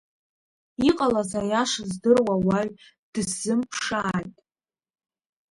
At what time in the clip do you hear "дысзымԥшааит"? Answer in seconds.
3.13-4.35